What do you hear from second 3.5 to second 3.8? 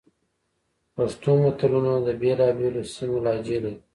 لري